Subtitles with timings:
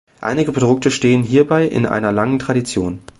[0.19, 3.01] Einige Produkte stehen hierbei in einer langen Tradition.